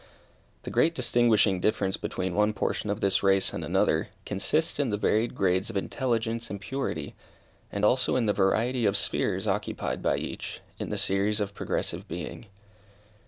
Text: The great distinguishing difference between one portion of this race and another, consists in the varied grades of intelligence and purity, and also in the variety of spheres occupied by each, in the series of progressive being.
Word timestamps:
The 0.63 0.71
great 0.71 0.95
distinguishing 0.95 1.59
difference 1.59 1.95
between 1.95 2.33
one 2.33 2.53
portion 2.53 2.89
of 2.89 3.01
this 3.01 3.21
race 3.21 3.53
and 3.53 3.63
another, 3.63 4.09
consists 4.25 4.79
in 4.79 4.89
the 4.89 4.97
varied 4.97 5.35
grades 5.35 5.69
of 5.69 5.77
intelligence 5.77 6.49
and 6.49 6.59
purity, 6.59 7.13
and 7.71 7.85
also 7.85 8.15
in 8.15 8.25
the 8.25 8.33
variety 8.33 8.87
of 8.87 8.97
spheres 8.97 9.45
occupied 9.45 10.01
by 10.01 10.17
each, 10.17 10.59
in 10.79 10.89
the 10.89 10.97
series 10.97 11.39
of 11.39 11.53
progressive 11.53 12.07
being. 12.07 12.47